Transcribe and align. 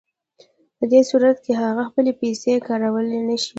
په 0.77 0.83
دې 0.91 1.01
صورت 1.09 1.37
کې 1.45 1.51
هغه 1.63 1.83
خپلې 1.89 2.11
پیسې 2.21 2.53
کارولی 2.67 3.19
نشي 3.27 3.49